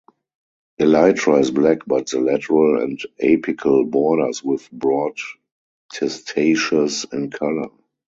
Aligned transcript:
Elytra 0.79 1.39
is 1.41 1.51
black 1.51 1.81
but 1.85 2.07
the 2.09 2.19
lateral 2.19 2.81
and 2.81 2.99
apical 3.21 3.87
borders 3.87 4.43
with 4.43 4.67
broad 4.71 5.15
testaceous 5.93 7.03
in 7.13 7.29
color. 7.29 7.69